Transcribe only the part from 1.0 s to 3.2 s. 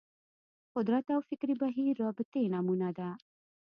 او فکري بهیر رابطې نمونه ده